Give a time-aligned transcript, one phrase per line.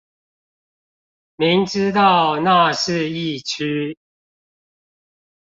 [1.35, 3.99] 明知道那是疫區